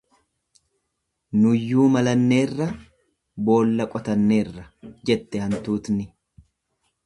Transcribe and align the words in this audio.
Nuyyuu 1.41 1.85
malanneerra 1.97 2.67
boolla 3.51 3.89
qotanneerra 3.93 4.67
jette 5.11 5.47
hantuutni. 5.47 6.11